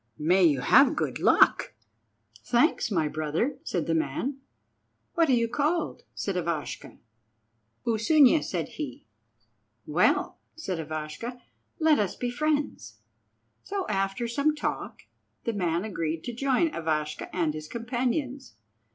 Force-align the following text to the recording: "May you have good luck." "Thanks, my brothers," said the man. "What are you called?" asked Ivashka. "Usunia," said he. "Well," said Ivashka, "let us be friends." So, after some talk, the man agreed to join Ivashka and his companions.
"May 0.17 0.45
you 0.45 0.61
have 0.61 0.95
good 0.95 1.19
luck." 1.19 1.75
"Thanks, 2.43 2.89
my 2.89 3.07
brothers," 3.07 3.59
said 3.63 3.85
the 3.85 3.93
man. 3.93 4.39
"What 5.13 5.29
are 5.29 5.33
you 5.33 5.47
called?" 5.47 6.05
asked 6.17 6.27
Ivashka. 6.29 6.97
"Usunia," 7.85 8.43
said 8.43 8.67
he. 8.69 9.05
"Well," 9.85 10.39
said 10.55 10.79
Ivashka, 10.79 11.39
"let 11.77 11.99
us 11.99 12.15
be 12.15 12.31
friends." 12.31 12.97
So, 13.61 13.85
after 13.89 14.27
some 14.27 14.55
talk, 14.55 15.03
the 15.43 15.53
man 15.53 15.83
agreed 15.85 16.23
to 16.23 16.33
join 16.33 16.71
Ivashka 16.73 17.29
and 17.31 17.53
his 17.53 17.67
companions. 17.67 18.55